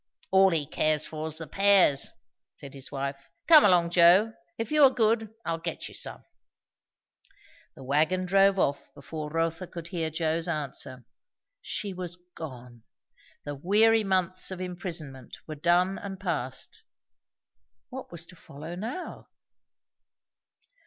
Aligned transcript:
"All 0.31 0.49
he 0.49 0.65
cares 0.65 1.05
for 1.05 1.29
's 1.29 1.37
the 1.37 1.45
pears!" 1.45 2.11
said 2.55 2.73
his 2.73 2.91
wife. 2.91 3.29
"Come 3.45 3.63
along, 3.63 3.91
Joe; 3.91 4.33
if 4.57 4.71
you 4.71 4.81
are 4.81 4.89
good, 4.89 5.31
I'll 5.45 5.59
get 5.59 5.87
you 5.87 5.93
some." 5.93 6.25
The 7.75 7.83
wagon 7.83 8.25
drove 8.25 8.57
off 8.57 8.91
before 8.95 9.29
Rotha 9.29 9.67
could 9.67 9.89
hear 9.89 10.09
Joe's 10.09 10.47
answer. 10.47 11.05
She 11.61 11.93
was 11.93 12.17
gone! 12.33 12.81
The 13.45 13.53
weary 13.53 14.03
months 14.03 14.49
of 14.49 14.59
imprisonment 14.59 15.37
were 15.45 15.53
done 15.53 15.99
and 15.99 16.19
passed. 16.19 16.81
What 17.89 18.11
was 18.11 18.25
to 18.25 18.35
follow 18.35 18.73
now? 18.73 19.27